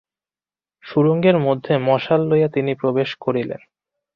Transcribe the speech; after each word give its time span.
সুরঙ্গের 0.83 1.37
মধ্যে 1.39 1.73
মশাল 1.79 2.21
লইয়া 2.27 2.49
তিনি 2.49 2.71
প্রবেশ 2.75 3.09
করিলেন। 3.15 3.61